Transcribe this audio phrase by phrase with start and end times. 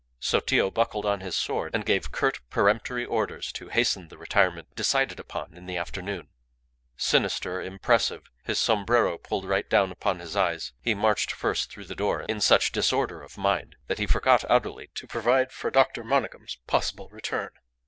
[0.19, 5.19] Sotillo buckled on his sword and gave curt, peremptory orders to hasten the retirement decided
[5.19, 6.29] upon in the afternoon.
[6.97, 11.93] Sinister, impressive, his sombrero pulled right down upon his eyebrows, he marched first through the
[11.93, 16.03] door in such disorder of mind that he forgot utterly to provide for Dr.
[16.03, 17.51] Monygham's possible return.